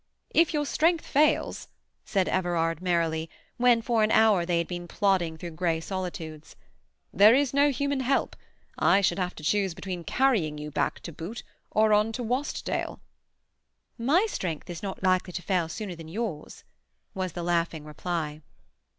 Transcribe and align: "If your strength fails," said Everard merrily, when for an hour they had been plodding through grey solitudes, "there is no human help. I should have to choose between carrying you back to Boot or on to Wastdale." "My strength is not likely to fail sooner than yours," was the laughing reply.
"If 0.31 0.51
your 0.51 0.65
strength 0.65 1.05
fails," 1.05 1.67
said 2.05 2.27
Everard 2.27 2.81
merrily, 2.81 3.29
when 3.57 3.83
for 3.83 4.01
an 4.01 4.09
hour 4.09 4.47
they 4.47 4.57
had 4.57 4.67
been 4.67 4.87
plodding 4.87 5.37
through 5.37 5.51
grey 5.51 5.79
solitudes, 5.79 6.55
"there 7.13 7.35
is 7.35 7.53
no 7.53 7.69
human 7.69 7.99
help. 7.99 8.35
I 8.79 9.01
should 9.01 9.19
have 9.19 9.35
to 9.35 9.43
choose 9.43 9.75
between 9.75 10.03
carrying 10.03 10.57
you 10.57 10.71
back 10.71 11.01
to 11.01 11.11
Boot 11.11 11.43
or 11.69 11.93
on 11.93 12.13
to 12.13 12.23
Wastdale." 12.23 12.99
"My 13.95 14.25
strength 14.27 14.71
is 14.71 14.81
not 14.81 15.03
likely 15.03 15.33
to 15.33 15.41
fail 15.43 15.69
sooner 15.69 15.93
than 15.93 16.07
yours," 16.07 16.63
was 17.13 17.33
the 17.33 17.43
laughing 17.43 17.85
reply. 17.85 18.41